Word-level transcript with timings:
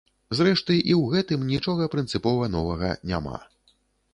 Зрэшты, 0.37 0.77
і 0.91 0.93
ў 1.01 1.03
гэтым 1.11 1.43
нічога 1.51 1.91
прынцыпова 1.97 2.51
новага 2.57 2.89
няма. 3.13 3.37